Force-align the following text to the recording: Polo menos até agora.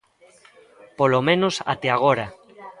Polo 0.97 1.19
menos 1.27 1.55
até 1.73 1.89
agora. 1.91 2.25